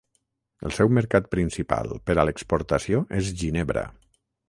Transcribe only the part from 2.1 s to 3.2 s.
a l'exportació